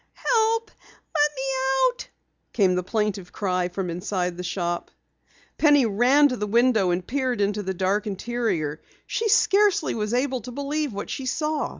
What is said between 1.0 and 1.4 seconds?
Let